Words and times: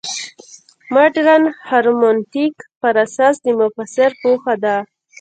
مډرن 0.93 1.43
هرمنوتیک 1.69 2.55
پر 2.81 2.95
اساس 3.05 3.35
د 3.45 3.47
مفسر 3.61 4.09
پوهه 4.21 4.53
ده. 4.63 4.75